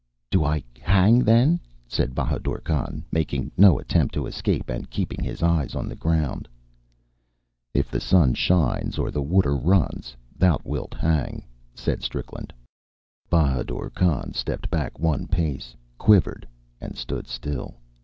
"Do 0.31 0.43
I 0.43 0.63
hang, 0.79 1.19
then?" 1.19 1.59
said 1.87 2.15
Bahadur 2.15 2.57
Khan, 2.63 3.05
making 3.11 3.51
no 3.55 3.77
attempt 3.77 4.15
to 4.15 4.25
escape 4.25 4.67
and 4.67 4.89
keeping 4.89 5.23
his 5.23 5.43
eyes 5.43 5.75
on 5.75 5.87
the 5.87 5.95
ground. 5.95 6.47
"If 7.75 7.91
the 7.91 7.99
sun 7.99 8.33
shines, 8.33 8.97
or 8.97 9.11
the 9.11 9.21
water 9.21 9.55
runs, 9.55 10.15
thou 10.35 10.59
wilt 10.63 10.95
hang," 10.95 11.43
said 11.75 12.01
Strickland. 12.01 12.51
Bahadur 13.29 13.91
Khan 13.91 14.33
stepped 14.33 14.71
back 14.71 14.97
one 14.97 15.27
pace, 15.27 15.75
quivered, 15.99 16.47
and 16.81 16.97
stood 16.97 17.27
still. 17.27 17.75